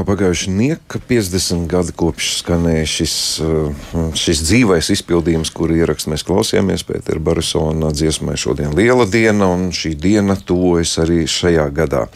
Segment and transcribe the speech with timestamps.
[0.00, 3.14] Jā, pagājuši nieka 50 gadi kopš skanēja šis,
[3.44, 9.68] eh, šis dzīvais izpildījums, kuru ierakstu mēs klausījāmies Pētera Barisona dziesmai šodien liela diena, un
[9.76, 12.06] šī diena tuvojas arī šajā gadā.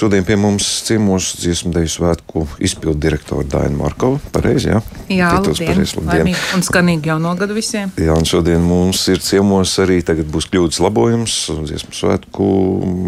[0.00, 4.16] Šodien pie mums ciemos dziesmu deju svētku izpildu direktora Daina Markova.
[4.32, 4.78] Pareizi, jā?
[5.12, 6.30] Jā, pareizi, labdien.
[6.56, 7.92] Un skanīgi jauno gadu visiem.
[8.00, 11.34] Jā, un šodien mums ir ciemos arī tagad būs kļūdas labojums
[11.66, 12.46] dziesmu svētku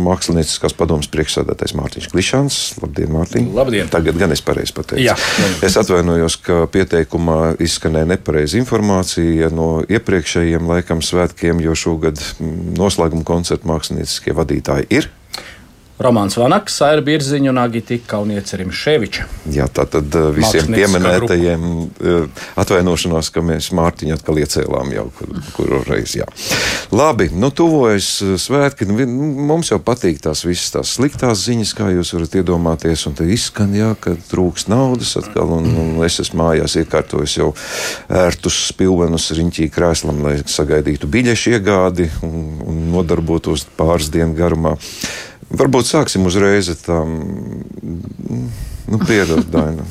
[0.04, 2.60] mākslinieckās padomas priekšsēdētājs Mārtiņš Klišāns.
[2.84, 3.48] Labdien, Mārtiņ!
[3.56, 3.88] Labdien!
[3.96, 5.00] Tagad gan es pareizi pateicu.
[5.00, 5.16] Jā.
[5.64, 12.20] Es atvainojos, ka pieteikumā izskanēja nepareiza informācija no iepriekšējiem laikam svētkiem, jo šogad
[12.76, 15.08] noslēguma koncerta mākslinieckie vadītāji ir
[16.02, 19.26] Romanis Vanaks, Saira Birziņa un Agita Kauniece Rimševiča.
[19.54, 25.32] Jā, tā tad uh, visiem pieminētajiem uh, atvainošanās, ka mēs Mārtiņu atkal iecēlām jau kur,
[25.56, 26.20] kuru reizi.
[26.22, 26.28] Jā.
[26.92, 28.88] Labi, nu tuvojas uh, svētki.
[28.90, 29.06] Nu,
[29.52, 33.74] mums jau patīk tās visas tās sliktās ziņas, kā jūs varat iedomāties, un te izskan,
[33.76, 37.50] jā, ka trūks naudas atkal, un, un es esmu mājās iekārtojis jau
[38.22, 44.76] ērtus spilvenus riņķī krēslam, lai sagaidītu biļešu iegādi un, un nodarbotos pāris dienu garumā.
[45.52, 47.16] Varbūt sāksim uzreiz ar tām.
[48.92, 49.84] Nu, Piedod, Daina.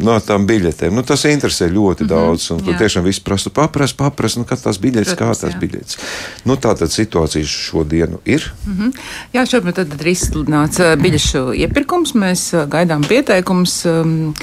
[0.00, 0.94] No tām biļetēm.
[0.96, 2.50] Nu, tas interesē ļoti mm -hmm, daudz.
[2.54, 5.60] Un tur tiešām viss prasa, paprast, paprast, nu, kas tās biļetes, Protams, kā tās jā.
[5.60, 5.98] biļetes.
[6.44, 8.52] Nu, tā tad situācija šodienu ir.
[8.66, 8.92] Mm -hmm.
[9.32, 12.14] Jā, šobrīd tad ir izsludināts biļešu iepirkums.
[12.14, 13.84] Mēs gaidām pieteikumus.
[13.86, 14.34] Um,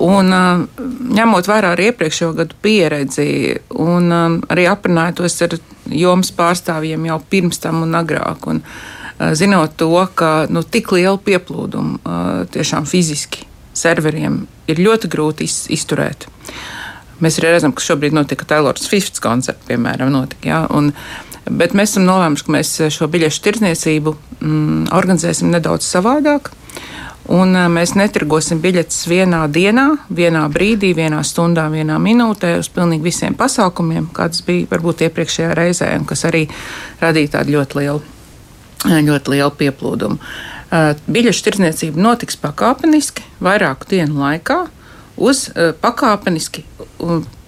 [0.00, 0.30] Un,
[1.12, 4.12] ņemot vērā arī iepriekšējo gadu pieredzi, un
[4.48, 8.46] arī aprunājot ar jomas pārstāvjiem jau pirms tam un agrāk.
[8.46, 8.99] Un, uh,
[9.34, 15.64] zinot to, ka nu, tik liela pieplūduma eh, tiešām fiziski serveriem ir ļoti grūti iz,
[15.72, 16.26] izturēt.
[17.20, 20.88] Mēs arī redzam, ka šobrīd notika Tailors Swifts koncerts, piemēram, notika, ja, un,
[21.44, 26.52] bet mēs esam nolēmuši, ka mēs šo biļešu tirdzniecību mm, organizēsim nedaudz savādāk.
[27.30, 33.04] Un eh, mēs netirgosim biļetes vienā dienā, vienā brīdī, vienā stundā, vienā minūtē uz pilnīgi
[33.10, 36.46] visiem pasākumiem, kāds bija varbūt iepriekšējā reizē, un kas arī
[37.04, 38.09] radīja tādu ļoti lielu
[38.86, 40.18] ļoti lielu pieplūdumu.
[41.10, 44.62] Biļešu tirdzniecība notiks pakāpeniski, vairāku dienu laikā,
[45.20, 45.48] uz
[45.82, 46.64] pakāpeniski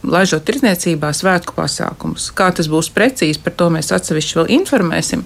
[0.03, 2.33] laižot tirdzniecībā svētku pasākumus.
[2.35, 5.23] Kā tas būs precīzi, par to mēs atsevišķi vēl informēsim.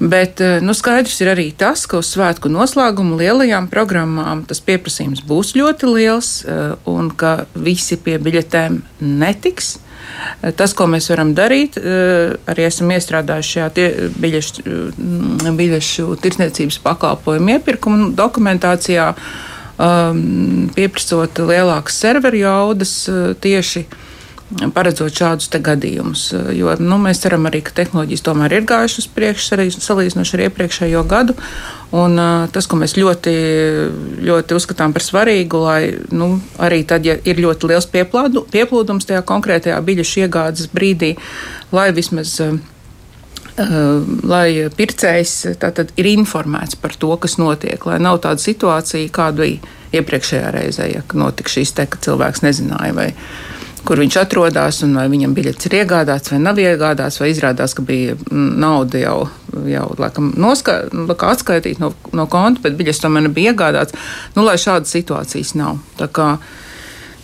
[0.00, 5.54] Bet nu, skaidrs ir arī tas, ka uz svētku noslēgumu lielajām programmām tas pieprasījums būs
[5.54, 6.30] ļoti liels
[6.90, 8.80] un ka visi pie biļetēm
[9.22, 9.76] netiks.
[10.56, 17.56] Tas, ko mēs varam darīt, eh, arī esam iestrādājuši šajā biļešu, mm, biļešu tirsniecības pakalpojumu
[17.56, 19.14] iepirkuma dokumentācijā,
[19.78, 23.86] um, pieprasot lielākas serveru jaudas eh, tieši
[24.74, 26.26] paredzot šādus gadījumus.
[26.54, 31.04] Jo nu, mēs ceram arī, ka tehnoloģijas tomēr ir gājušas uz priekšu, salīdzinoši ar iepriekšējo
[31.10, 31.36] gadu.
[31.94, 33.34] Un, uh, tas, ko mēs ļoti,
[34.26, 35.80] ļoti uzskatām par svarīgu, lai
[36.14, 41.14] nu, arī tad, ja ir ļoti liels pieplādu, pieplūdums tajā konkrētajā biļešu iegādes brīdī,
[41.74, 42.38] lai vismaz.
[42.42, 42.62] Uh,
[44.26, 49.74] lai pircējs tātad, ir informēts par to, kas notiek, lai nav tāda situācija, kāda bija
[49.94, 53.08] iepriekšējā reizē, ja notika šīs te, ka cilvēks nezināja, vai,
[53.84, 57.84] kur viņš atrodas, un vai viņam biļets ir iegādāts vai nav iegādāts, vai izrādās, ka
[57.86, 59.16] bija mm, nauda jau,
[59.68, 60.80] jau laikam, noska,
[61.14, 63.96] atskaitīta no, no konta, bet biļets tomēr nebija iegādāts.
[64.36, 65.82] Nu, lai šādas situācijas nav.
[66.00, 66.30] Tā kā,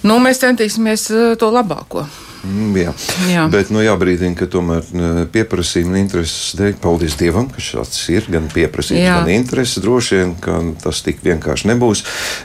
[0.05, 2.07] nu, mēs centīsimies eh, to labāko.
[2.41, 2.93] Mm, jā.
[3.29, 3.43] jā.
[3.53, 4.87] Bet nu, jābrīdina, ka tomēr
[5.33, 9.17] pieprasījuma un intereses dēļ, paldies Dievam, ka šāds ir gan pieprasījums, jā.
[9.21, 9.83] gan intereses.
[9.85, 12.03] Droši vien, ka tas tik vienkārši nebūs.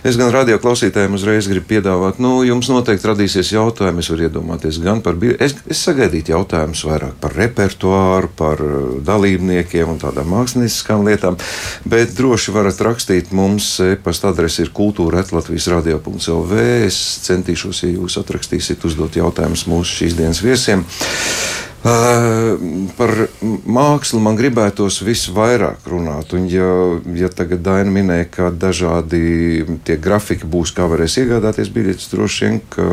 [0.07, 4.03] Es gan radio klausītājiem uzreiz gribu piedāvāt, nu, jums noteikti radīsies jautājumi.
[4.03, 9.95] Es varu iedomāties gan par, es, es sagaidītu jautājumus vairāk par repertuāru, par uh, dalībniekiem
[9.95, 11.39] un tādām mākslinieckām lietām,
[11.87, 16.61] bet droši varat rakstīt mums, e-pasta adrese ir kultūra atlatvijas radio.lv.
[16.85, 16.99] Es
[17.29, 20.85] centīšos, ja jūs atrakstīsiet, uzdot jautājumus mūsu mūsu šīs dienas viesiem.
[21.85, 22.57] Uh,
[22.97, 23.11] par
[23.69, 26.33] mākslu man gribētos visvairāk runāt.
[26.33, 26.65] Un, ja,
[27.13, 32.57] ja tagad Daina minēja, ka dažādi tie grafiki būs, kā varēs iegādāties biļetes, droši vien,
[32.73, 32.89] ka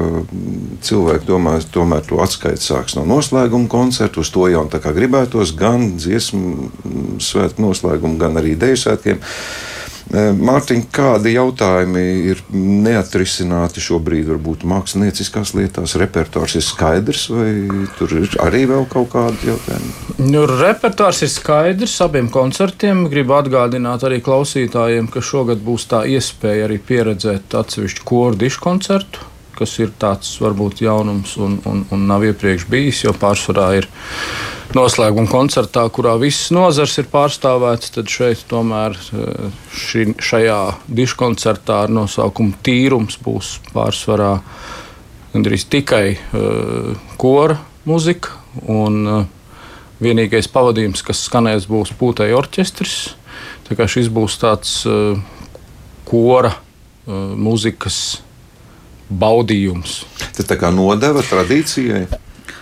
[0.85, 4.21] cilvēki domā, tomēr to atskaiti sāks no noslēguma koncerta.
[4.21, 9.25] Uz to jau tā kā gribētos gan dziesmu svētku noslēgumu, gan arī deju svētkiem.
[9.25, 9.72] Uh,
[10.13, 15.97] Mārtiņ, kādi jautājumi ir neatrisināti šobrīd, varbūt mākslinieckās lietās?
[16.01, 17.49] Repertuārs ir skaidrs, vai
[17.97, 19.93] tur ir arī vēl kaut kādi jautājumi?
[20.29, 23.07] Nu, repertuārs ir skaidrs abiem koncertiem.
[23.13, 29.29] Gribu atgādināt arī klausītājiem, ka šogad būs tā iespēja arī pieredzēt atsevišķu koru dišu koncertu
[29.57, 33.89] kas ir tāds varbūt jaunums un, un, un nav iepriekš bijis, jo pārsvarā ir
[34.77, 42.57] noslēguma koncertā, kurā visas nozars ir pārstāvētas, tad šeit tomēr ši, šajā diškoncertā ar nosaukumu
[42.65, 44.35] Tīrums būs pārsvarā
[45.33, 47.59] gandrīz tikai uh, kora
[47.89, 48.37] muzika.
[48.69, 49.23] Un, uh,
[50.03, 52.97] vienīgais pavadījums, kas skanēs, būs pūtēji orķestris.
[53.69, 55.17] Tā kā šis būs tāds uh,
[56.09, 58.21] kora uh, mūzikas
[59.13, 60.03] baudījums.
[60.37, 62.07] Tas tā kā nodeva tradīcijai.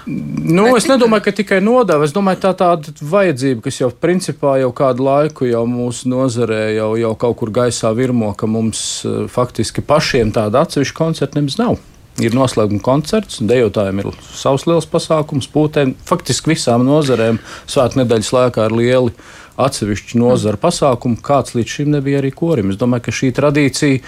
[0.07, 2.07] Nu, es nedomāju, ka tikai nodeva.
[2.07, 6.91] Es domāju, tā tāda vajadzība, kas jau principā jau kādu laiku jau mūsu nozarē jau,
[7.01, 11.79] jau kaut kur gaisā virmo, ka mums uh, faktiski pašiem tāda atsevišķa koncerta nemaz nav.
[12.21, 15.95] Ir noslēguma koncerts, dejotājiem ir savs liels pasākums, pūtēm.
[16.05, 17.39] Faktiski visām nozarēm
[17.71, 19.15] svētku nedēļas laikā ir lieli
[19.61, 22.73] atsevišķi nozara pasākumi, kāds līdz šim nebija arī korim.
[22.73, 24.03] Es domāju, ka šī tradīcija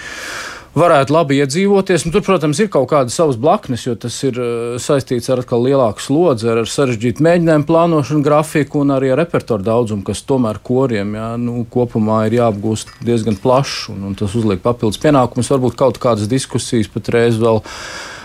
[0.78, 2.06] varētu labi iedzīvoties.
[2.06, 5.64] Nu, tur, protams, ir kaut kādas savas blaknes, jo tas ir uh, saistīts ar atkal
[5.66, 11.16] lielāku slodzi, ar sarežģītu mēģinājumu plānošanu, grafiku un arī ar repertuāru daudzumu, kas tomēr koriem
[11.18, 15.52] jā, nu, kopumā ir jāapgūst diezgan plašs un, un tas uzliek papildus pienākumus.
[15.52, 17.60] Varbūt kaut kādas diskusijas patreiz vēl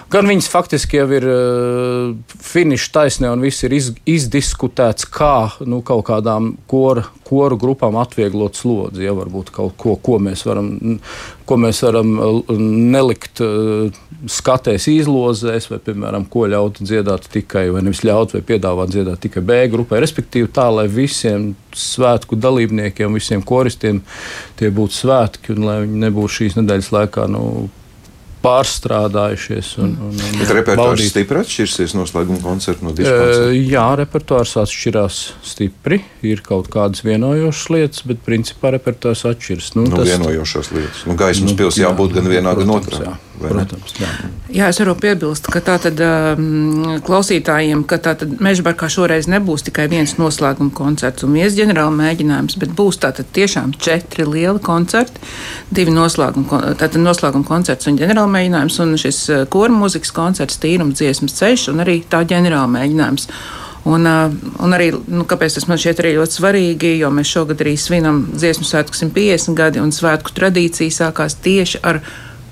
[0.07, 5.81] Gan viņas faktiski jau ir uh, finiša taisnē, un viss ir iz, izdiskutēts, kā nu,
[5.83, 9.03] kaut kādām kora, koru grupām atvieglot slodzi.
[9.03, 10.69] Ja varbūt kaut ko, ko mēs varam,
[11.47, 12.53] ko mēs varam eh,
[12.93, 13.91] nelikt uh,
[14.31, 19.43] skatēs izlozēs, vai, piemēram, ko ļaut dziedāt tikai, vai nevis ļaut, vai piedāvāt dziedāt tikai
[19.43, 19.99] B grupai.
[20.05, 23.99] Respektīvi, tā, lai visiem svētku dalībniekiem, visiem koristiem
[24.55, 27.43] tie būtu svētki, un lai viņi nebūtu šīs nedēļas laikā nu,
[28.47, 29.73] pārstrādājušies.
[29.83, 33.53] Un, un, un Bet repertuārs stipri atšķirsies noslēguma koncerta no diskotēkas?
[33.59, 36.01] Jā, repertuārs atšķirās stipri.
[36.27, 39.71] Ir kaut kādas vienojošas lietas, bet principā repertuārs atšķiras.
[39.77, 41.05] Nu, nu, tas, vienojošās lietas.
[41.09, 43.05] Nu, gaismas nu, pils jābūt jā, gan vienā, protams, gan otrā.
[43.11, 43.26] Jā.
[43.37, 44.07] Protams, jā.
[44.49, 50.15] jā, es varu piebilst, ka tātad um, klausītājiem, ka tātad Mežbarkā šoreiz nebūs tikai viens
[50.17, 55.21] noslēguma koncerts un viens ģenerāla mēģinājums, bet būs tātad tiešām četri lieli koncerti,
[55.69, 60.97] divi noslēguma, tātad noslēguma koncerts un ģenerāla mēģinājums, un šis uh, kora mūzikas koncerts, tīrums
[60.97, 63.29] dziesmas ceļš un arī tā ģenerāla mēģinājums.
[63.87, 64.33] Un, uh,
[64.65, 68.25] un arī, nu, kāpēc tas man šķiet arī ļoti svarīgi, jo mēs šogad arī svinam
[68.33, 72.01] dziesmu svētku 150 gadi, un svētku tradīcija sākās tieši ar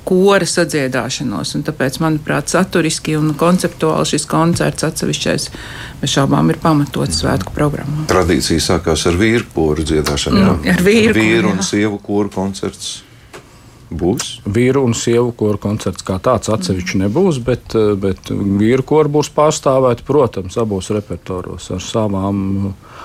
[0.05, 1.55] kora sadziedāšanos.
[1.65, 5.49] Tāpēc, manuprāt, saturiski un konceptuāli šis koncerts atsevišķais
[6.01, 8.05] bez šaubām ir pamatots svētku programmā.
[8.11, 10.43] Tradīcija sākās ar vīru koru dziedāšanu.
[10.43, 10.77] Jā, jā.
[10.77, 11.69] ar vīru, vīru un jā.
[11.73, 13.01] sievu koru koncerts.
[13.95, 14.39] Būs.
[14.49, 20.03] Vīru un sievu koru koncerts kā tāds atsevišķi nebūs, bet, bet vīru koru būs pārstāvēti,
[20.07, 22.39] protams, abos repertoāros ar, savām,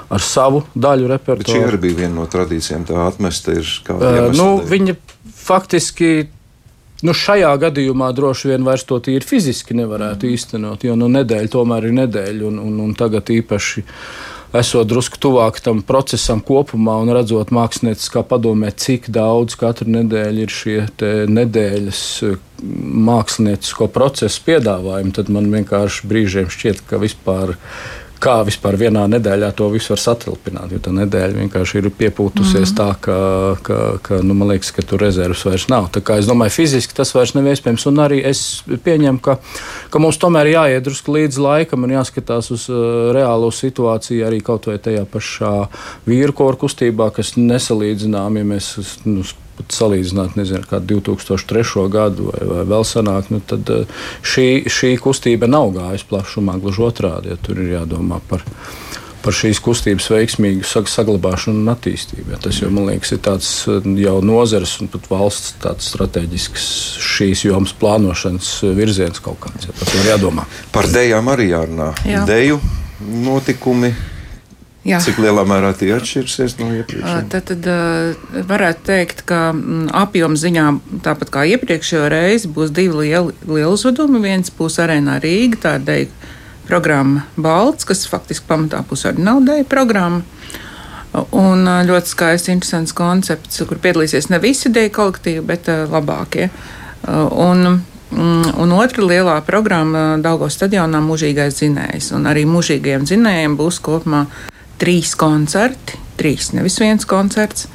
[0.08, 1.60] ar savu daļu repertuāru.
[1.60, 3.98] Šī arī bija viena no tradīcijām, tā atmesta ir kā.
[4.00, 4.96] Uh, nu, viņa
[5.36, 6.30] faktiski
[7.06, 11.88] Nu, šajā gadījumā droši vien vairs to tīri fiziski nevarētu īstenot, jo nu, nedēļa tomēr
[11.88, 12.44] ir nedēļa.
[12.50, 13.84] Un, un, un tagad īpaši
[14.60, 20.54] esot drusku tuvāk tam procesam kopumā un redzot mākslinieciskā padomē, cik daudz katru nedēļu ir
[20.54, 20.78] šie
[21.30, 22.02] nedēļas
[23.10, 27.56] māksliniecisko procesu piedāvājumi, tad man vienkārši brīžiem šķiet, ka vispār
[28.20, 30.74] kā vispār vienā nedēļā to visu var satilpināt.
[30.74, 32.76] Jo tā nedēļa vienkārši ir piepūtusies mm.
[32.78, 33.16] tā, ka,
[33.66, 35.88] ka, ka nu, man liekas, ka tur rezerves vairs nav.
[35.94, 37.86] Tā kā es domāju, fiziski tas vairs nav iespējams.
[37.90, 39.38] Un arī es pieņemu, ka,
[39.92, 44.68] ka mums tomēr jāiet drusku līdz laikam un jāskatās uz uh, reālo situāciju arī kaut
[44.70, 45.54] vai tajā pašā
[46.08, 48.74] vīru koru kustībā, kas nesalīdzinām, ja mēs
[49.08, 49.24] nu,
[49.60, 51.86] pat salīdzināt, nezinu, kā 2003.
[51.92, 56.86] gadu vai, vai vēl senāk, nu, tad eh, šī, šī kustība nav gājusi plašumā, gluži
[56.88, 57.34] otrādi.
[57.34, 58.46] Ja tur ir jādomā par
[59.20, 62.30] par šīs kustības veiksmīgu saglabāšanu un attīstību.
[62.32, 65.52] Ja tas jau, man liekas, ir tāds eh, jau nozares un pat valsts
[65.90, 66.68] strateģisks
[67.04, 69.68] šīs jomas plānošanas virziens kaut kāds.
[69.68, 70.46] Ja tas ir jādomā.
[70.72, 71.92] Par dejām arī jārunā.
[72.08, 72.24] Jā.
[72.28, 72.60] Deju
[73.00, 73.92] notikumi
[74.80, 74.96] Jā.
[75.04, 77.26] Cik lielā mērā tie atšķirsies no iepriekšējiem?
[77.28, 79.50] Tad, tad varētu teikt, ka
[80.00, 80.66] apjoma ziņā,
[81.04, 84.22] tāpat kā iepriekšējo reizi, būs divi lieli, lieli uzvedumi.
[84.24, 86.30] Viens būs arēnā Rīga, tā ir deja
[86.70, 90.24] programma Balts, kas faktiski pamatā būs arī nav deja programma.
[91.36, 96.48] Un ļoti skaists, interesants koncepts, kur piedalīsies ne visi deja kolektīvi, bet labākie.
[97.04, 102.10] Un, Un otra lielā programma Daugos stadionā- mūžīgais zinējs.
[102.16, 104.24] Un arī mūžīgajiem zinējiem būs kopumā
[104.80, 107.68] trīs koncerti, trīs, nevis viens koncerts.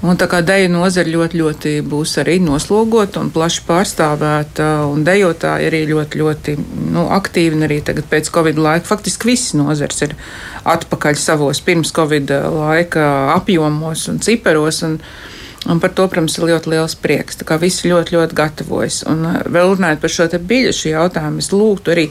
[0.00, 5.68] Un tā kā deju nozara ļoti, ļoti būs arī noslogota un plaši pārstāvēta, un dejotāji
[5.68, 6.54] arī ļoti, ļoti
[6.94, 10.14] nu, aktīvi, un arī tagad pēc Covid laika faktiski visas nozars ir
[10.64, 14.80] atpakaļ savos pirms Covid laika apjomos un ciparos.
[14.88, 14.96] Un,
[15.68, 17.36] Un par to, protams, ir ļoti liels prieks.
[17.36, 19.02] Tā kā visi ļoti, ļoti gatavojas.
[19.10, 22.06] Un uh, vēl runājot par šo te biļešu jautājumu, es lūgtu arī,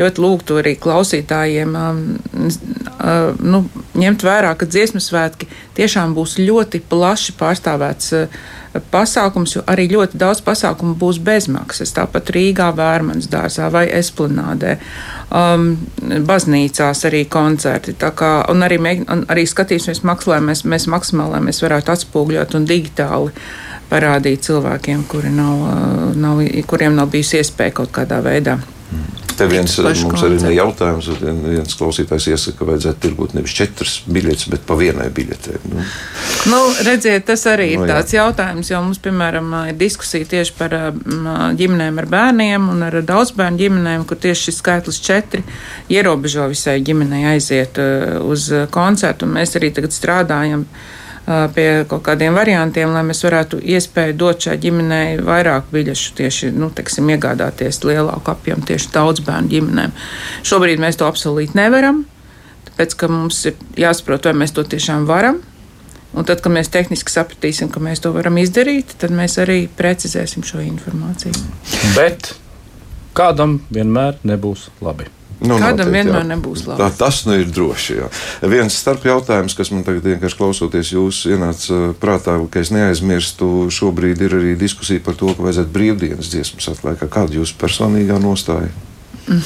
[0.00, 2.02] ļoti lūgtu arī klausītājiem um,
[2.40, 3.64] uh, nu,
[4.00, 8.12] ņemt vērā, ka dziesmu svētki tiešām būs ļoti plaši pārstāvēts.
[8.16, 8.52] Uh,
[8.90, 11.94] pasākums, jo arī ļoti daudz pasākumu būs bezmaksas.
[11.96, 14.76] Tāpat Rīgā, Vērmanas dārzā vai Esplanādē,
[15.30, 15.68] um,
[16.28, 17.96] baznīcās arī koncerti.
[17.98, 22.70] Kā, un arī, un arī skatīsimies, makslē, mēs, mēs maksimāli, lai mēs varētu atspūgļot un
[22.70, 23.34] digitāli
[23.90, 26.40] parādīt cilvēkiem, kuri nav, uh, nav,
[26.70, 28.58] kuriem nav bijusi iespēja kaut kādā veidā.
[28.90, 29.74] Mm Te viens
[30.04, 34.76] mums arī ir jautājums, viens klausītājs iesaka, ka vajadzētu tirgot nevis četras biļetes, bet pa
[34.78, 35.58] vienai biļetē.
[35.72, 35.84] Nu.
[36.52, 37.98] Nu, redziet, tas arī ir no, nu, jā.
[37.98, 40.76] tāds jautājums, jo mums, piemēram, ir diskusija tieši par
[41.58, 45.44] ģimenēm ar bērniem un ar daudzbērnu ģimenēm, kur tieši šis skaitlis četri
[45.92, 47.80] ierobežo visai ģimenei aiziet
[48.24, 54.16] uz koncertu, un mēs arī tagad strādājam pie kaut kādiem variantiem, lai mēs varētu iespēju
[54.20, 59.96] dot šai ģimenei vairāk biļešu, tieši nu, teksim, iegādāties lielāku apjomu tieši daudz bērnu ģimenēm.
[60.44, 62.04] Šobrīd mēs to apsolīt nevaram,
[62.68, 65.40] tāpēc ka mums ir jāsaprot, vai mēs to tiešām varam.
[66.14, 70.44] Un tad, kad mēs tehniski sapratīsim, ka mēs to varam izdarīt, tad mēs arī precizēsim
[70.46, 71.34] šo informāciju.
[71.96, 72.36] Bet
[73.18, 75.08] kādam vienmēr nebūs labi.
[75.44, 76.28] Nu, Kādam noteikti, vienmēr jā.
[76.30, 76.80] nebūs labi.
[76.80, 77.96] Tā, tas nu ir droši.
[77.98, 78.08] Jā.
[78.48, 83.50] Viens starp jautājums, kas man tagad vienkārši klausoties jūs ienāca uh, prātā, ka es neaizmirstu,
[83.74, 87.10] šobrīd ir arī diskusija par to, ka vajadzētu brīvdienas dziesmas atlaikā.
[87.12, 88.72] Kāda jūsu personīgā nostāja?
[89.28, 89.42] Mm.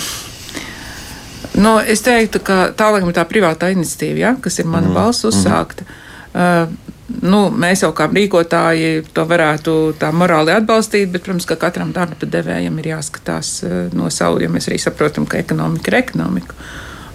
[1.58, 4.98] Nu, es teiktu, ka tā laikam ir tā privātā iniciatīva, ja, kas ir mana mm.
[5.00, 5.88] balss uzsākta.
[5.88, 6.04] Mm.
[6.38, 11.92] Uh, nu, mēs jau kā rīkotāji to varētu tā morāli atbalstīt, bet, protams, ka katram
[11.96, 16.58] darba devējam ir jāskatās eh, no savu, jo mēs arī saprotam, ka ekonomika ir ekonomika.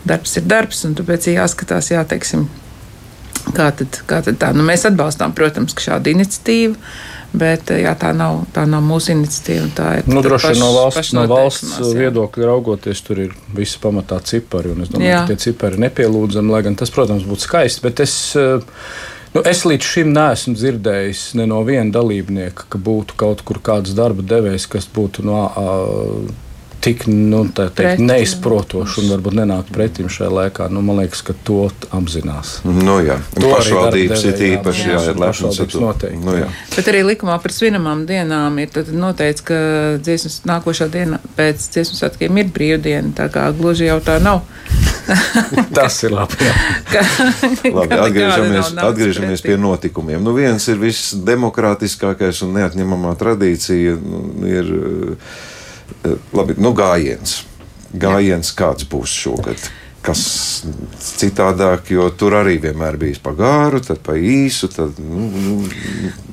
[0.04, 2.48] Darbs ir darbs, un tāpēc ir jāskatās, jāteiksim,
[3.56, 4.52] kā tad, kā tad tā.
[4.58, 6.78] Nu, mēs atbalstām, protams, šādu iniciatīvu.
[7.34, 9.70] Bet eh, jā, tā, nav, tā nav mūsu iniciatīva.
[9.74, 14.20] Tā ir nu, droši vien no valsts, no valsts viedokļa raugoties, tur ir visi pamatā
[14.22, 14.76] cipari.
[14.86, 15.24] Es domāju, jā.
[15.24, 17.82] ka tie cipari ir nepielūdzami, lai gan tas, protams, būtu skaisti.
[17.88, 18.62] Bet es uh,
[19.34, 23.96] Nu, es līdz šim neesmu dzirdējis ne no viena dalībnieka, ka būtu kaut kur kāds
[23.98, 25.40] darba devējs, kas būtu no.
[25.58, 26.52] Uh,
[26.84, 30.68] tik nu, teikt, neizprotoši un varbūt nenāk pretim šajā laikā.
[30.74, 32.58] Nu, man liekas, ka to apzinās.
[32.68, 35.92] Nu, jā, to pašvaldības ir īpaši jā, jā, ir lepnas ar to.
[36.24, 36.50] Nu, jā.
[36.76, 39.60] Bet arī likumā par svinamām dienām ir noteikts, ka
[40.04, 43.14] dziesmas nākošā diena pēc dziesmu svētkiem ir brīvdiena.
[43.16, 44.44] Tā kā gluži jau tā nav.
[45.76, 46.52] Tas ir labi.
[46.92, 47.02] ka,
[47.72, 50.24] labi atgriežamies, atgriežamies pie notikumiem.
[50.24, 53.98] Nu, viens ir viss demokrātiskākais un neatņemamā tradīcija.
[54.04, 54.72] Nu, ir,
[56.34, 57.44] labi, nu, gājiens.
[57.94, 59.70] Gājiens kāds būs šogad?
[60.04, 60.22] Kas
[61.00, 64.68] citādāk, jo tur arī vienmēr bijis pa gāru, tad pa īsu.
[64.74, 65.56] Tad, nu, nu.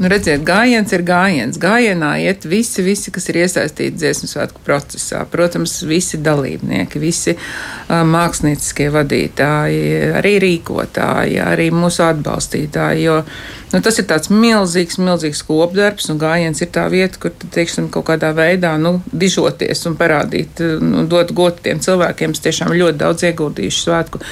[0.00, 1.60] Nu, redziet, gājiens ir gājiens.
[1.60, 5.22] Gājienā iet visi, visi, kas ir iesaistīti dziesmu svētku procesā.
[5.30, 9.86] Protams, visi dalībnieki, visi uh, mākslinieckie vadītāji,
[10.20, 13.06] arī rīkotāji, arī mūsu atbalstītāji.
[13.06, 13.22] Jo,
[13.70, 18.08] Nu, tas ir tāds milzīgs, milzīgs kopdarbs, un gājiens ir tā vieta, kur teiksim, kaut
[18.08, 23.28] kādā veidā nu, dižoties un parādīt, nu, dot godu tiem cilvēkiem, kas tiešām ļoti daudz
[23.28, 24.22] ieguldījuši svētku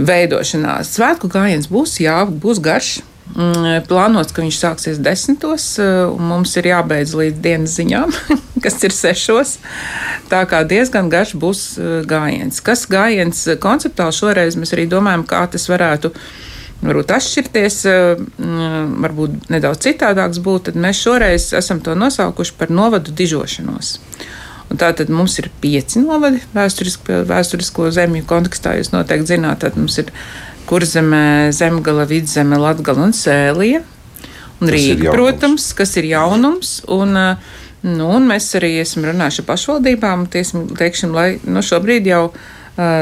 [0.00, 0.80] veidošanā.
[0.86, 2.98] Svētku gājiens būs, jā, būs garš.
[3.30, 8.10] Mm, plānots, ka viņš sāksies desmitos, un mums ir jābeidz līdz dienas ziņām,
[8.64, 9.60] kas ir sešos.
[10.32, 12.58] Tā kā diezgan garš būs uh, gājiens.
[12.58, 16.24] Kas gājiens konceptuāli šoreiz mēs arī domājam, kā tas varētu būt
[16.80, 22.70] varbūt atšķirties, eh, mm, varbūt nedaudz citādāks būt, tad mēs šoreiz esam to nosaukuši par
[22.70, 23.98] novadu dižošanos.
[24.70, 28.76] Tātad mums ir pieci novadi vēsturisko, vēsturisko zemju kontekstā.
[28.78, 30.12] Jūs noteikti zināt, tad mums ir
[30.70, 33.82] kurzemē, zemgala, vidzeme, latgala un sēlija.
[34.60, 36.78] Un Rīga, protams, kas ir jaunums.
[36.92, 37.50] Un, eh,
[37.82, 42.48] nu, un mēs arī esam runājuši ar pašvaldībām, tiesim, teikšim, lai nu, šobrīd jau ir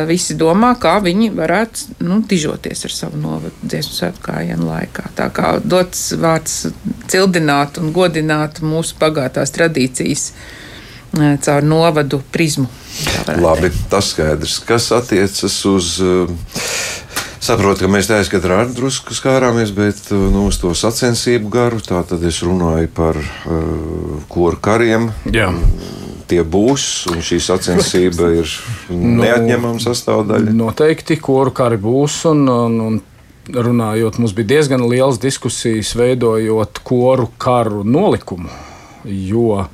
[0.09, 5.11] visi domā, kā viņi varētu nu, dižoties ar savu novadu dziesmu svētku kājienu laikā.
[5.19, 6.73] Tā kā dots vārds
[7.11, 10.33] cildināt un godināt mūsu bagātās tradīcijas
[11.45, 12.69] caur novadu prizmu.
[13.39, 14.59] Labi, tas skaidrs.
[14.69, 15.97] Kas attiecas uz.
[17.39, 21.79] Saprotu, ka mēs tā aizkadrā arī drusku skārāmies, bet nu, uz to sacensību garu.
[21.85, 25.13] Tā tad es runāju par uh, koru kariem.
[25.33, 25.53] Jā
[26.29, 28.51] tie būs, un šī sacensība ir
[28.93, 30.55] nu, neatņemama sastāvdaļa?
[30.57, 32.21] Noteikti, kuru kari būs.
[32.33, 32.99] Un, un, un
[33.49, 38.51] runājot, mums bija diezgan liels diskusijas, veidojot koru karu nolikumu.
[39.09, 39.65] Jo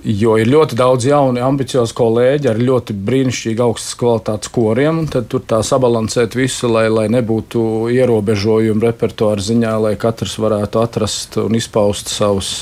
[0.00, 5.02] Jo ir ļoti daudz jaunu, ambiciozu kolēģi ar ļoti brīnišķīgi augstas kvalitātes koriem.
[5.12, 11.36] Tad tur tā sabalansēt visu, lai, lai nebūtu ierobežojumi repertuāra ziņā, lai katrs varētu atrast
[11.42, 12.52] un izpaust savus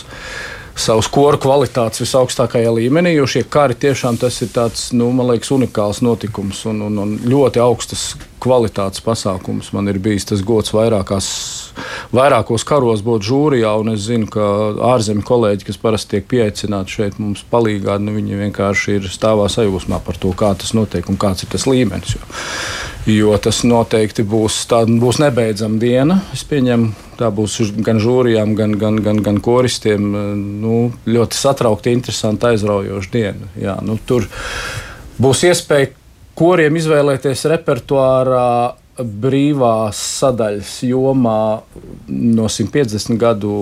[0.78, 5.50] savus koru kvalitātes visaugstākajā līmenī, jo šie kari tiešām tas ir tāds, nu, man liekas,
[5.54, 9.72] unikāls notikums un, un, un ļoti augstas kvalitātes pasākums.
[9.74, 11.28] Man ir bijis tas gods vairākās,
[12.14, 14.46] vairākos karos būt žūrijā, un es zinu, ka
[14.92, 20.00] ārzemju kolēģi, kas parasti tiek pieaicināti šeit mums palīgā, nu, viņi vienkārši ir stāvā sajūsmā
[20.06, 22.14] par to, kā tas notiek un kāds ir tas līmenis.
[22.14, 22.30] Jo,
[23.08, 26.18] jo tas noteikti būs, tā, būs nebeidzama diena.
[26.34, 30.10] Es pieņemu, tā būs gan žūrijām, gan, gan, gan, gan koristiem
[30.62, 33.52] nu, ļoti satraukta, interesanta, aizraujoša diena.
[33.60, 34.28] Jā, nu, tur
[35.18, 35.92] būs iespēja
[36.38, 38.48] koriem izvēlēties repertuārā
[38.98, 41.40] brīvās sadaļas jomā
[42.08, 43.52] no 150 gadu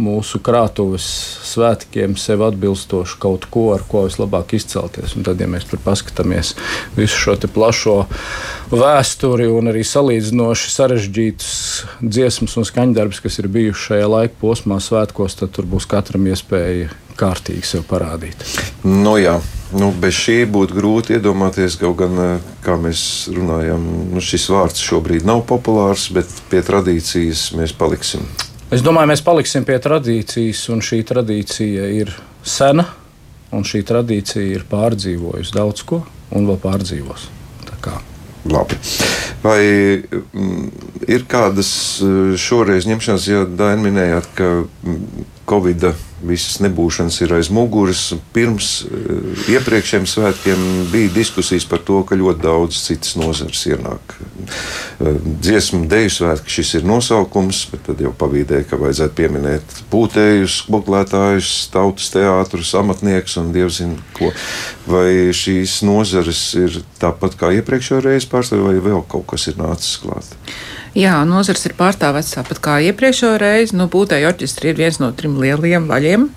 [0.00, 1.06] mūsu krātuves
[1.50, 5.16] svētkiem sev atbilstošu kaut ko, ar ko vislabāk izcelties.
[5.18, 6.54] Un tad, ja mēs tur paskatāmies
[6.96, 7.98] visu šo plašo
[8.72, 11.56] vēsturi un arī salīdzinoši sarežģītus
[12.00, 16.88] dziesmas un skaņdarbus, kas ir bijuši šajā laika posmā svētkos, tad tur būs katram iespēja
[17.18, 18.44] kārtīgi sev parādīt.
[18.84, 19.38] Nu, jā.
[19.74, 23.82] Nu, bez šī būtu grūti iedomāties, kaut gan, eh, kā mēs runājam,
[24.14, 28.22] nu, šis vārds šobrīd nav populārs, bet pie tradīcijas mēs paliksim.
[28.70, 32.86] Es domāju, mēs paliksim pie tradīcijas, un šī tradīcija ir sena,
[33.50, 37.30] un šī tradīcija ir pārdzīvojusi daudz ko, un vēl pārdzīvos.
[38.50, 38.76] Labi.
[39.42, 39.62] Vai
[40.02, 40.66] mm,
[41.10, 41.70] ir kādas
[42.02, 45.88] eh, šoreiz ņemšanas, ja Daina minējāt, ka mm, Covid
[46.24, 48.08] visas nebūšanas ir aiz muguras.
[48.34, 54.16] Pirms eh, iepriekšējiem svētkiem bija diskusijas par to, ka ļoti daudz citas nozares ienāk.
[54.16, 60.62] Eh, dziesmu deju svētki šis ir nosaukums, bet tad jau pavīdēja, ka vajadzētu pieminēt pūtējus,
[60.72, 64.32] buklētājus, tautas teātrus, amatniekus un dievzinu ko.
[64.86, 69.98] Vai šīs nozares ir tāpat kā iepriekšējā reizē pārstāvja, vai vēl kaut kas ir nācis
[70.02, 70.32] klāt?
[70.96, 73.76] Jā, nozars ir pārstāvēts tāpat kā iepriekšējo reizi.
[73.76, 76.28] Nu, Būtēji orķestri ir viens no trim lielajiem vaļiem.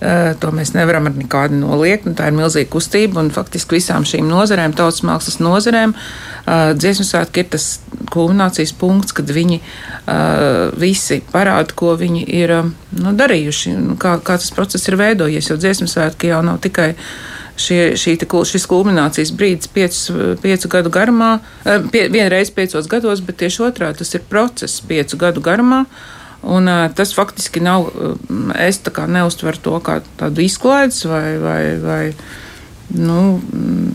[0.00, 2.06] Uh, to mēs nevaram ar nekādu noliegt.
[2.08, 7.04] Nu, tā ir milzīga kustība un faktiski visām šīm nozarēm, tautas mākslas nozarēm, uh, dziesmu
[7.04, 7.66] svētki ir tas
[8.12, 14.50] kulminācijas punkts, kad viņi uh, visi parāda, ko viņi ir nu, darījuši, kā, kā tas
[14.56, 15.52] process ir veidojies.
[15.52, 16.94] Jo dziesmu svētki jau nav tikai
[17.62, 18.16] šie, šī,
[18.50, 23.92] šis kulminācijas brīdis piecu, piecu gadu garumā, eh, pie, vienreiz piecos gados, bet tieši otrā
[23.96, 25.84] tas ir process piecu gadu garumā.
[26.42, 27.84] Un, uh, tas faktiski nav,
[28.58, 32.00] es tā kā neuztveru to kā tādu izklaides vai, vai, vai
[32.98, 33.40] nu,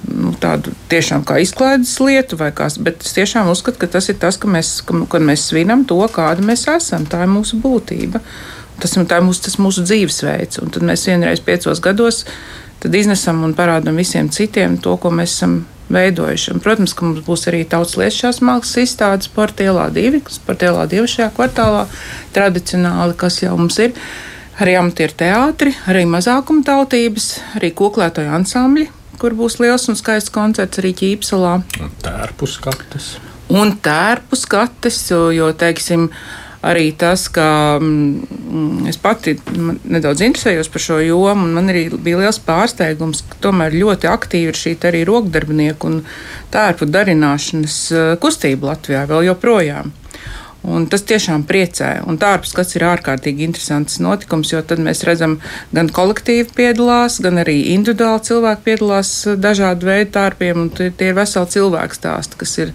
[0.07, 4.39] nu, tādu tiešām kā izklaides lietu, kas, bet es tiešām uzskatu, ka tas ir tas,
[4.39, 7.05] ka mēs, ka, kad mēs svinam to, kāda mēs esam.
[7.09, 8.23] Tā ir mūsu būtība.
[8.81, 10.61] Tas, tā ir mūsu, tas mūsu dzīvesveids.
[10.63, 12.23] Un tad mēs vienreiz piecos gados
[12.83, 15.59] tad iznesam un parādām visiem citiem to, ko mēs esam
[15.93, 16.53] veidojuši.
[16.53, 21.07] Un, protams, ka mums būs arī tautas lietas mākslas izstādes Portielā 2, kas Portielā 2
[21.13, 21.85] šajā kvartālā
[22.35, 23.95] tradicionāli, kas jau mums ir.
[24.57, 28.87] Arī amatieru teātri, arī mazākuma tautības, arī koklētoju ansambļi,
[29.21, 31.53] kur būs liels un skaists koncerts arī Ķīpsalā.
[31.83, 33.11] Un tērpu skates.
[33.53, 36.09] Un tērpu skates, jo, jo teiksim,
[36.65, 39.35] arī tas, ka mm, es pati
[39.85, 44.51] nedaudz interesējos par šo jomu, un man arī bija liels pārsteigums, ka tomēr ļoti aktīvi
[44.51, 46.01] ir šī arī rokdarbinieku un
[46.53, 49.93] tērpu darināšanas eh, kustība Latvijā vēl joprojām.
[50.67, 52.01] Un tas tiešām priecē.
[52.09, 55.37] Un tārps skats ir ārkārtīgi interesants notikums, jo tad mēs redzam,
[55.71, 61.19] gan kolektīvi piedalās, gan arī individuāli cilvēki piedalās eh, dažādu veidu tārpiem, un tie ir
[61.19, 62.73] veseli cilvēku stāsti, kas ir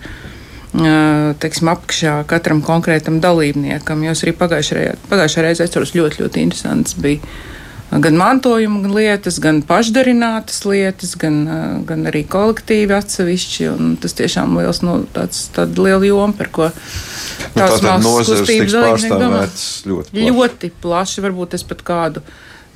[0.72, 4.04] teiksim, apakšā katram konkrētam dalībniekam.
[4.06, 7.20] Jo arī pagājušajā reizē atceros ļoti, ļoti interesants bija.
[7.92, 11.42] Gan mantojuma lietas, gan pašdarinātas lietas, gan,
[11.84, 13.68] gan arī kolektīvi atsevišķi.
[14.00, 19.66] Tas tiešām liels, nu, tāds, tāda liela joma, par ko nu, tās mākslas tiks pārstāvētas
[19.90, 20.32] ļoti plaši.
[20.38, 22.24] Ļoti plaši, varbūt es pat kādu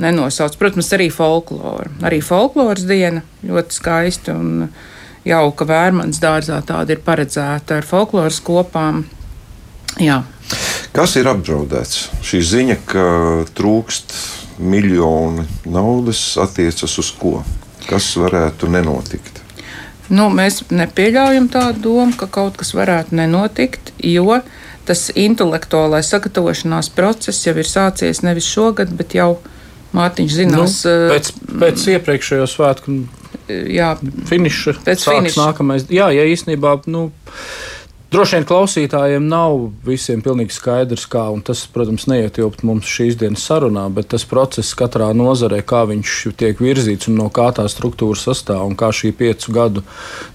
[0.04, 0.60] nenosaucu.
[0.60, 1.88] Protams, arī folklora.
[2.04, 4.36] Arī folkloras diena ļoti skaista.
[4.36, 4.92] Un, uh,
[5.26, 9.04] jauka vērmans dārzā tāda ir paredzēta ar folkloras kopām.
[10.02, 10.22] Jā.
[10.94, 12.06] Kas ir apdraudēts?
[12.24, 13.06] Šī ziņa, ka
[13.56, 14.14] trūkst
[14.62, 17.40] miljoni naudas, attiecas uz ko?
[17.86, 19.42] Kas varētu nenotikt?
[20.06, 24.38] Nu, mēs nepieļaujam tādu domu, ka kaut kas varētu nenotikt, jo
[24.86, 29.36] tas intelektuālais sagatavošanās process jau ir sācies nevis šogad, bet jau
[29.96, 30.80] Mārtiņš zinās.
[30.84, 31.30] Nu, pēc,
[31.62, 32.96] pēc iepriekšējo svētku
[33.48, 33.92] jā,
[34.30, 34.76] finiša.
[34.86, 35.40] Pēc finiša.
[35.40, 36.78] Nākamais, jā, ja īstenībā.
[36.90, 37.08] Nu,
[38.16, 43.42] Droši vien klausītājiem nav visiem pilnīgi skaidrs, kā, un tas, protams, neietilpt mums šīs dienas
[43.44, 48.16] sarunā, bet tas process katrā nozarē, kā viņš tiek virzīts un no kā tā struktūra
[48.16, 49.82] sastāv un kā šī piecu gadu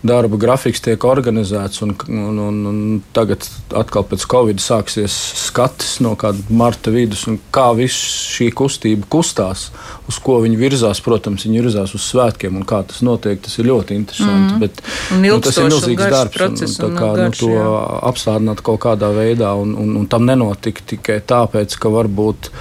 [0.05, 1.81] darba grafiks tiek organizēts.
[1.81, 2.83] Un, un, un, un
[3.17, 5.17] tagad atkal pēc Covid sāksies
[5.47, 9.71] skats no kāda marta vidus, un kā viss šī kustība kustās,
[10.05, 11.01] uz ko viņi virzās.
[11.01, 14.37] Protams, viņi virzās uz svētkiem, un kā tas notiek, tas ir ļoti interesanti.
[14.37, 14.59] Mm -hmm.
[14.61, 14.85] bet,
[15.17, 16.37] nu, tas ir milzīgs darbs.
[16.37, 17.70] Process, un, un, tā kā, nu, garš, nu, to,
[18.11, 22.51] apstādināt kaut kādā veidā, un, un, un tam nenotika tikai tāpēc, ka varbūt.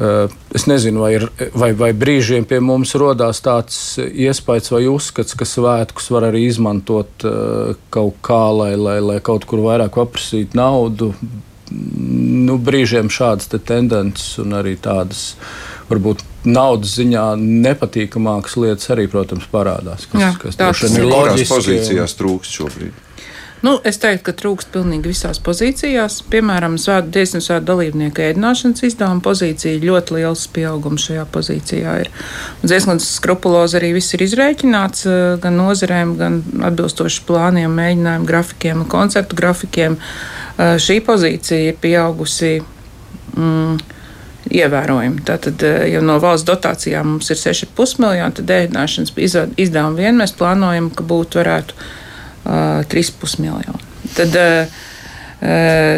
[0.00, 5.36] Uh, es nezinu, vai, ir, vai, vai brīžiem pie mums radās tāds iespējas vai uzskats,
[5.36, 10.56] ka svētkus var arī izmantot uh, kaut kā, lai, lai, lai kaut kur vairāk paprasītu
[10.56, 11.12] naudu.
[11.70, 15.34] Nu, brīžiem šādas te tendences un arī tādas
[15.90, 20.06] varbūt naudas ziņā nepatīkamākas lietas arī, protams, parādās.
[20.10, 21.50] Kas, Jā, kas tā ir loģiski.
[21.52, 23.06] pozīcijās trūkst šobrīd?
[23.60, 26.22] Nu, es teiktu, ka trūkst pilnīgi visās pozīcijās.
[26.32, 32.10] Piemēram, Dienas svētku dalībnieku ēdināšanas izdevuma pozīcija ļoti liels pieaugums šajā pozīcijā ir.
[32.64, 38.90] Diezgan skrupulozi arī viss ir izrēķināts eh, gan nozarēm, gan atbilstoši plāniem, mēģinājumu grafikiem un
[38.96, 40.00] koncertu grafikiem.
[40.00, 42.60] Eh, šī pozīcija ir pieaugusi.
[43.36, 43.80] Mm,
[44.50, 45.20] ievērojami.
[45.28, 49.12] Tātad, eh, ja no valsts dotācijām mums ir 6,5 miljoni, tad ēdināšanas
[49.60, 51.76] izdevuma vien mēs plānojam, ka būtu varētu
[52.44, 53.80] 3,5 miljonu.
[54.16, 54.38] Tad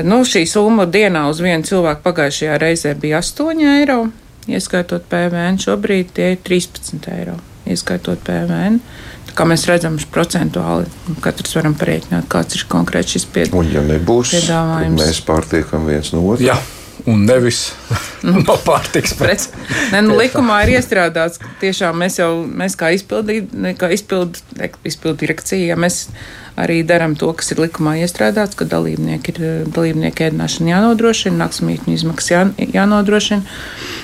[0.07, 4.05] nu, šī summa dienā uz vienu cilvēku pagājušajā reizē bija 8 eiro,
[4.51, 5.59] ieskaitot PVN.
[5.63, 8.79] Šobrīd tie ir 13 eiro, ieskaitot PVN.
[9.31, 13.73] Tā kā mēs redzam, procentuāli katrs varam parēķināt, kāds ir konkrēti šis piedāvājums.
[13.73, 16.53] Un, ja nebūs, tad mēs pārtiekam viens no otra.
[16.53, 16.61] Jā
[17.07, 17.73] un nevis
[18.35, 19.51] no pārtiks preces.
[19.95, 23.41] Nu, likumā ir iestrādāts, ka tiešām mēs jau, mēs kā izpildu,
[23.79, 24.41] kā izpildu,
[24.87, 26.07] izpildu direkcija, ja mēs
[26.61, 32.33] arī darām to, kas ir likumā iestrādāts, ka dalībnieki ir dalībnieku ēdināšana jānodrošina, naktsmītņu izmaksas
[32.35, 32.43] jā,
[32.77, 33.57] jānodrošina.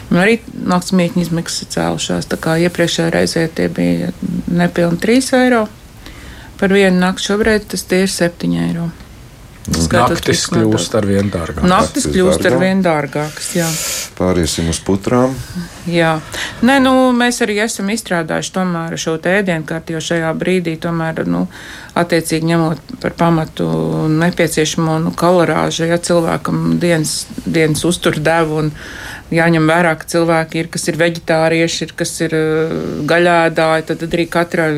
[0.09, 2.31] Un arī naktsmītņu izmaksas ir cēlušās.
[2.31, 4.15] Tā kā iepriekšējā reizē tie bija
[4.49, 5.67] nepilni 3 eiro
[6.59, 8.89] par vienu nakti, šobrīd tas tie ir 7 eiro.
[9.69, 11.69] Naktis kļūst ar vien dārgākas.
[11.69, 13.67] Naktis kļūst ar vien dārgākas, jā.
[14.19, 15.35] Pāriesim uz putrām.
[15.89, 16.19] Jā.
[16.67, 21.47] Nē, nu, mēs arī esam izstrādājuši tomēr šo ēdienkarti, jo šajā brīdī tomēr, nu,
[21.99, 23.69] attiecīgi ņemot par pamatu
[24.13, 28.73] nepieciešamo nu, kalorāžu, ja cilvēkam dienas, dienas uztur devu un
[29.35, 32.73] jāņem vērā, ka cilvēki ir, kas ir veģetārieši, ir, kas ir uh,
[33.09, 34.71] gaļēdāji, tad arī katrai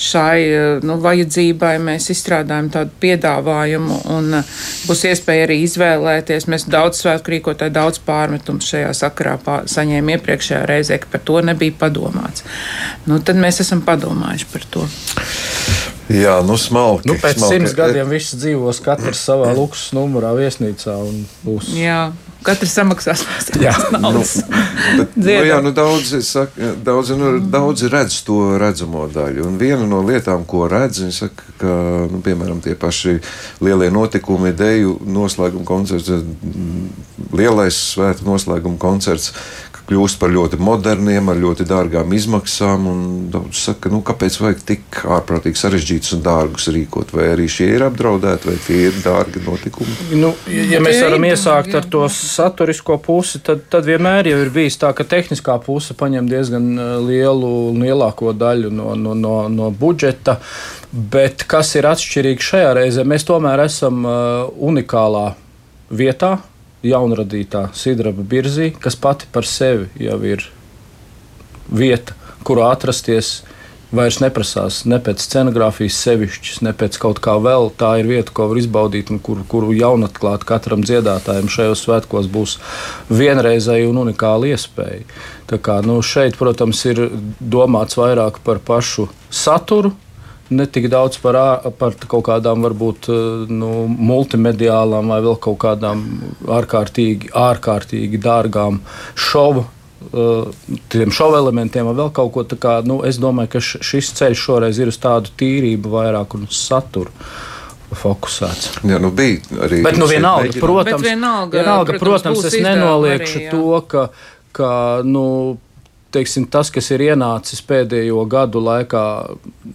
[0.00, 4.54] šai uh, nu, vajadzībai mēs izstrādājam tādu piedāvājumu un uh,
[4.88, 6.48] būs iespēja arī izvēlēties.
[6.52, 9.36] Mēs daudz svētku rīkotāji daudz pārmetumu šajā sakarā
[9.70, 12.46] saņēmām iepriekšējā reizē, ka par to nebija padomāts.
[13.08, 14.88] Nu, tad mēs esam padomājuši par to.
[16.10, 17.06] Jā, nu smalki.
[17.06, 17.60] Nu, pēc smalki.
[17.60, 21.70] simts gadiem viss dzīvos katrs savā luksus numurā viesnīcā un būs.
[21.78, 22.08] Jā,
[22.46, 23.50] Katrs samaksās pēc
[23.94, 24.36] naudas.
[24.40, 29.44] Nu, bet, nu, jā, nu, daudzi, saka, daudzi, nu, daudzi redz to redzamo daļu.
[29.50, 31.74] Un viena no lietām, ko redz, ir, ka,
[32.10, 33.18] nu, piemēram, tie paši
[33.64, 36.10] lielie notikumi, ideju noslēguma koncerts,
[37.36, 39.34] lielais svēta noslēguma koncerts,
[39.90, 42.86] kļūst par ļoti moderniem, ar ļoti dārgām izmaksām.
[43.32, 47.10] Daudz saka, nu, kāpēc vajag tik ārprātīgi sarežģītus un dārgus rīkot?
[47.16, 49.96] Vai arī šie ir apdraudēti, vai tie ir dārgi notikumi?
[50.20, 54.78] Nu, ja mēs varam iesākt ar to saturisko pusi, tad, tad vienmēr jau ir bijis
[54.80, 60.38] tā, ka tehniskā puse paņem diezgan uh, lielu, lielāko daļu no, no, no, no budžeta.
[60.90, 63.06] Bet kas ir atšķirīgi šajā reizē?
[63.06, 65.32] Mēs tomēr esam uh, unikālā
[65.90, 66.38] vietā,
[66.86, 70.46] jaunradītā sidraba birzī, kas pati par sevi jau ir
[71.70, 73.40] vieta, kur atrasties.
[73.90, 77.72] Vairs neprasās ne pēc scenogrāfijas sevišķas, ne pēc kaut kā vēl.
[77.74, 82.54] Tā ir vieta, ko var izbaudīt un kuru, kuru jaunatklāt katram dziedātājam šajos svētkos būs
[83.10, 85.02] vienreizēja un unikāla iespēja.
[85.50, 87.02] Tā kā, nu, šeit, protams, ir
[87.42, 89.90] domāts vairāk par pašu saturu,
[90.50, 91.38] ne tik daudz par,
[91.78, 93.10] par kaut kādām varbūt
[93.50, 96.02] nu, multimediālām vai vēl kaut kādām
[96.50, 98.80] ārkārtīgi, ārkārtīgi dārgām
[99.14, 99.66] šovu.
[100.90, 102.88] Tiem šovu elementiem vai vēl kaut ko tādu.
[102.88, 107.12] Nu, es domāju, ka šis ceļš šoreiz ir uz tādu tīrību vairāk un saturu
[108.00, 108.80] fokusēts.
[108.86, 109.80] Jā, nu bija arī.
[109.84, 114.04] Bet, nu, vienalga, protams, Bet vienalga, vienalga, protams, protams es nenoliekšu arī, to, ka,
[114.56, 114.70] ka
[115.06, 115.24] nu,
[116.12, 119.04] teiksim, tas, kas ir ienācis pēdējo gadu laikā,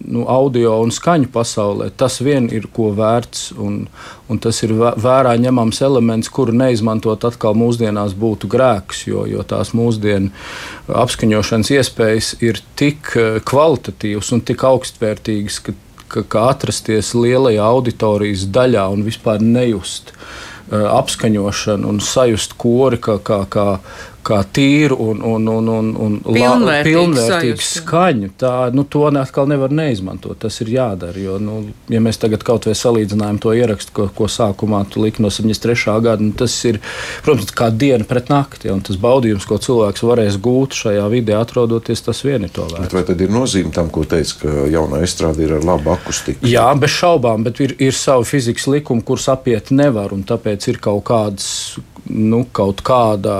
[0.04, 3.48] nu, audio un skaņu pasaulē, tas vien ir ko vērts.
[3.62, 3.84] Un,
[4.26, 9.70] un tas ir vērā ņemams elements, kuru neizmantot atkal mūsdienās būtu grēks, jo, jo tās
[9.76, 10.32] mūsdienu
[11.04, 18.46] apskaņošanas iespējas ir tik eh, kvalitatīvas un tik augstvērtīgas, ka ka, ka atrasties lielajā auditorijas
[18.54, 20.18] daļā un vispār nejust uh,
[20.70, 23.66] apskaņošanu un sajust kori kā, kā, kā,
[24.26, 28.30] kā tīru un, un, un, un, un pilnvērtīgu, pilnvērtīgu skaņu.
[28.40, 30.38] Tā, nu, to atkal nevar neizmantot.
[30.42, 31.18] Tas ir jādara.
[31.20, 31.60] Jo, nu,
[31.92, 35.96] ja mēs tagad kaut vai salīdzinājām to ierakstu, ko, ko sākumā tu liki no 73.
[36.04, 36.80] gada, nu, tas ir,
[37.26, 38.70] protams, kā diena pret nakti.
[38.70, 42.82] Ja, tas baudījums, ko cilvēks varēs gūt šajā vidē, atrodoties, tas vien ir to vērts.
[42.88, 46.46] Bet vai tad ir nozīme tam, ko teica, ka jaunā estrāde ir ar labu akustiku?
[46.50, 50.82] Jā, bez šaubām, bet ir, ir savi fizikas likumi, kurus apiet nevar, un tāpēc ir
[50.82, 51.46] kaut kādas
[52.10, 53.34] nu, kaut kāda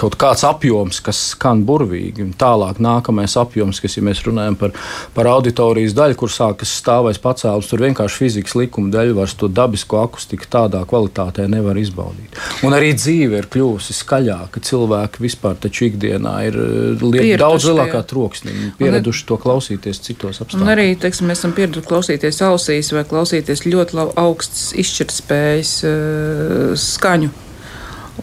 [0.00, 2.30] kaut kāds apjoms, kas skan burvīgi.
[2.40, 4.74] Tālāk, nākamais apjoms, kas, ja mēs runājam par,
[5.16, 10.00] par auditorijas daļu, kur sākas stāvēs pacēlums, tur vienkārši fizikas likuma dēļ vairs to dabisko
[10.02, 12.38] akustiku tādā kvalitātē nevar izbaudīt.
[12.66, 14.62] Un arī dzīve ir kļuvusi skaļāka.
[14.70, 20.72] Cilvēki vispār taču ikdienā ir eh, liet, daudz lielākā troksnī, pieraduši to klausīties citos apstākļos.
[20.72, 27.32] Arī, teiksim, mēs esam pieraduši klausīties ausīs vai klausīties ļoti augsts izšķirtspējas uh, skaņu.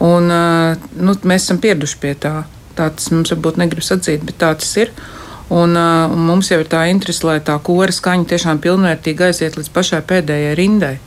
[0.04, 2.36] Un, nu, mēs esam pieraduši pie tā.
[2.78, 4.92] Tā tas mums varbūt negribas atzīt, bet tā tas ir.
[5.50, 9.72] Un, un mums jau ir tā interese, lai tā kora skaņa tiešām pilnvērtīgi aiziet līdz
[9.74, 10.98] pašai pēdējai rindai.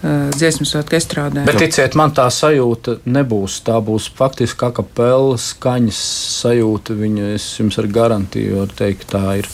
[0.00, 1.42] Dziesmu svētku estrādē.
[1.44, 3.58] Bet ticiet, man tā sajūta nebūs.
[3.66, 5.98] Tā būs faktiski kā kapela skaņas
[6.40, 6.96] sajūta.
[6.96, 9.50] Viņa, es jums ar garantiju varu teikt, tā ir.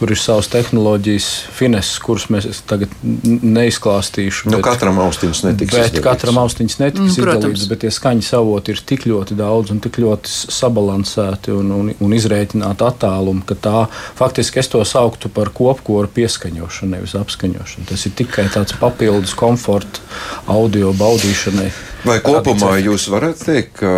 [0.00, 4.48] Tur ir savas tehnoloģijas, fineses, kuras mēs tagad neizklāstīšu.
[4.48, 6.04] Nu, bet, katram austiņš netiks bet izdalīts.
[6.06, 10.00] Katram austiņš netiks mm, izdalīts, bet tie skaņas avoti ir tik ļoti daudz un tik
[10.00, 13.84] ļoti sabalansēti un, un, un izreikināti attālumi, ka tā
[14.16, 17.90] faktiski es to sauktu par kopkoru pieskaņošanu, nevis apskaņošanu.
[17.92, 20.00] Tas ir tikai tāds papildus komforta
[20.48, 21.68] audio baudīšanai.
[22.08, 23.90] Vai kopumā jūs varat teikt, ka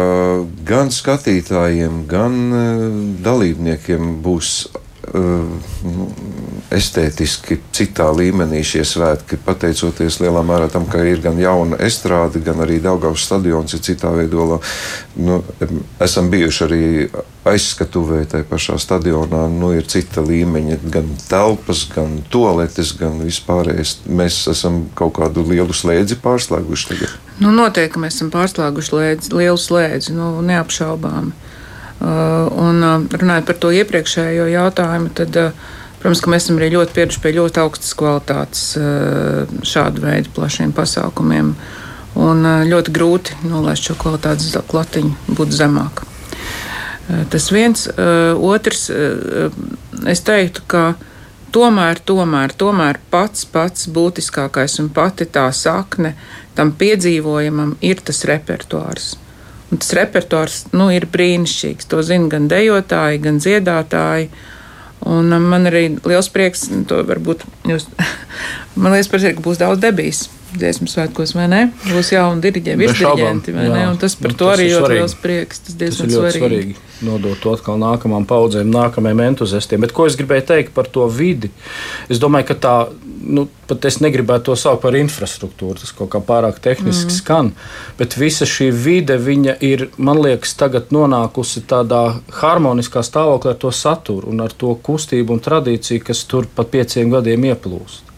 [0.66, 2.88] gan skatītājiem, gan eh,
[3.22, 4.56] dalībniekiem būs
[6.72, 12.62] estētiski citā līmenī šie svētki, pateicoties lielā mērā tam, ka ir gan jauna estrāde, gan
[12.62, 14.60] arī Daugavas stadions ir citā veidolā.
[15.18, 15.40] Nu,
[16.02, 16.82] esam bijuši arī
[17.48, 23.96] aizskatuvē tajā pašā stadionā, nu, ir cita līmeņa, gan telpas, gan toaletes, gan vispārējais.
[24.06, 27.16] Mēs esam kaut kādu lielu slēdzi pārslēguši tagad.
[27.42, 31.34] Nu, noteikti mēs esam pārslēguši lēdzi, lielu slēdzi, nu, neapšaubāmi.
[32.02, 36.96] Uh, un uh, runājot par to iepriekšējo jautājumu, tad, uh, protams, mēs esam arī ļoti
[36.96, 38.62] pieraduši pie ļoti augstas kvalitātes
[39.70, 41.52] šādu veidu plašiem pasākumiem.
[42.18, 46.02] Un ļoti grūti nolaist šo kvalitātes klatiņu, būt zemāk.
[47.32, 47.86] Tas viens.
[48.50, 48.82] Otrs,
[50.10, 50.82] es teiktu, ka
[51.54, 56.16] tomēr, tomēr, tomēr pats pats būtiskākais un pati tā sakne
[56.58, 59.14] tam piedzīvojumam ir tas repertuārs.
[59.72, 61.88] Un tas repertuārs nu, ir brīnišķīgs.
[61.88, 64.28] To zina gan dejotāji, gan dziedātāji.
[65.08, 67.88] Un um, man arī liels prieks, to varbūt jūs,
[68.82, 71.60] man liels prieks, ka būs daudz debijas dziesmu svētkos, vai ne?
[71.86, 73.74] Būs jauni diriģenti, virsdiriģenti, vai jā.
[73.74, 73.84] ne?
[73.92, 75.62] Un tas par nu, to arī ļoti liels prieks.
[75.66, 76.38] Tas tas svarīgi.
[76.38, 76.76] svarīgi.
[77.06, 79.82] Nodot to atkal nākamajām paudzēm, nākamajiem entuziastiem.
[79.82, 81.50] Bet ko es gribēju teikt par to vidi?
[82.12, 82.74] Es domāju, ka tā,
[83.22, 87.16] nu, pat es negribētu to saukt par infrastruktūru, tas kaut kā pārāk tehniski mm.
[87.16, 87.50] skan,
[87.98, 92.04] bet visa šī vide, viņa ir, man liekas, tagad nonākusi tādā
[92.42, 97.10] harmoniskā stāvoklī ar to saturu un ar to kustību un tradīciju, kas tur pat pieciem
[97.14, 98.11] gadiem ieplūst.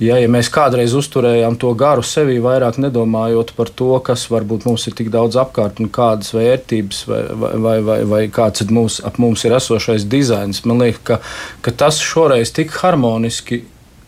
[0.00, 4.86] Ja, ja mēs kādreiz uzturējām to garu sevī, vairāk nedomājot par to, kas varbūt mums
[4.88, 9.20] ir tik daudz apkārt un kādas vērtības vai, vai, vai, vai kāds ir mūs, ap
[9.22, 11.20] mums ir esošais dizains, man liekas, ka,
[11.62, 13.62] ka tas šoreiz tik harmoniski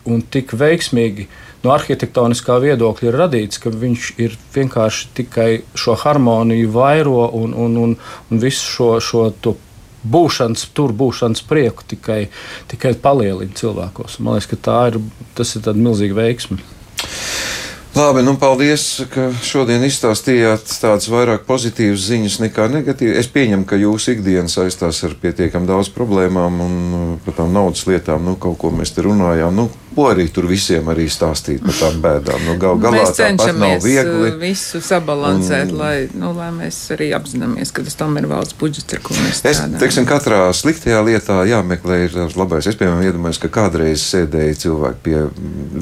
[0.09, 1.29] un tik veiksmīgi
[1.65, 7.77] no arhitektoniskā viedokļa ir radīts, ka viņš ir vienkārši tikai šo harmoniju vairo un, un,
[7.85, 7.95] un,
[8.31, 9.29] un visu šo, šo
[10.11, 12.27] būšanas, tur būšanas prieku tikai,
[12.71, 14.19] tikai palielina cilvēkos.
[14.19, 15.01] Man liekas, ka tā ir,
[15.37, 16.61] tas ir milzīga veiksme.
[17.95, 23.21] Labi, nu paldies, ka šodien izstāstījāt tādas vairāk pozitīvas ziņas nekā negatīvas.
[23.21, 26.75] Es pieņemu, ka jūsu ikdiena saistās ar pietiekami daudz problēmām un
[27.23, 29.55] par tām naudas lietām, nu kaut ko mēs te runājām.
[29.55, 32.41] Nu, ko arī tur visiem arī stāstīt par tām bēdām.
[32.45, 37.71] Nu, gal galā mēs cenšamies uh, visu sabalansēt, un, lai, nu, lai mēs arī apzināmies,
[37.75, 39.77] ka tas tam ir valsts budžets, ar ko mēs strādājam.
[39.77, 42.67] Es, teiksim, katrā sliktajā lietā jāmeklē ir labais.
[42.67, 45.23] Es, piemēram, iedomājos, ka kādreiz sēdēja cilvēki pie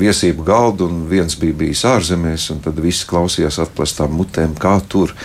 [0.03, 5.15] viesību galda un viens bija bijis ārzemēs, un tad visi klausījās atklātām mutēm, kā tur.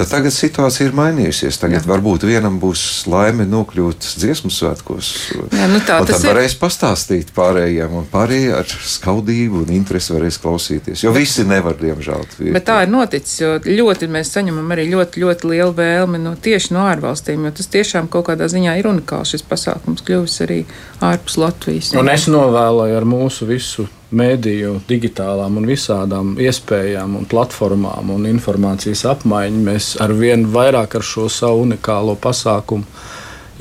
[0.00, 1.60] Tad tagad situācija ir mainījusies.
[1.60, 1.90] Tagad Jā.
[1.92, 5.12] varbūt vienam būs laime nokļūt dziesmu svētkos.
[5.52, 10.14] Jā, nu tā, un tad varēs pastāstīt pārējiem un pārējiem vai ar skaudību un interesi
[10.14, 11.02] varēs klausīties.
[11.04, 12.26] Jo visi nevar, diemžēl.
[12.54, 16.74] Bet tā ir noticis, jo ļoti mēs saņemam arī ļoti, ļoti lielu vēlmi no tieši
[16.76, 20.62] no ārvalstīm, jo tas tiešām kaut kādā ziņā ir unikāls šis pasākums kļuvis arī
[21.04, 21.92] ārpus Latvijas.
[21.98, 29.04] Un es novēloju ar mūsu visu mēdīju, digitālām un visādām iespējām un platformām un informācijas
[29.10, 32.88] apmaiņu mēs ar vien vairāk ar šo savu unikālo pasākumu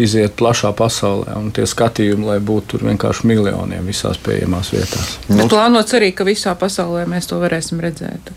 [0.02, 5.16] iziet plašā pasaulē, un tie skatījumi, lai būtu tur vienkārši miljoniem visās pieejamās vietās.
[5.30, 8.34] Nu, plānots arī, ka visā pasaulē mēs to varēsim redzēt.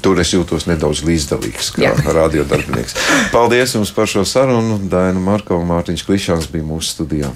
[0.00, 2.96] Tur es jūtos nedaudz līdzdalīgs, kā radiodarbinieks.
[3.34, 4.80] Paldies jums par šo sarunu.
[4.90, 7.32] Daina Markova un Mārtiņš Klišāns bija mūsu studijā.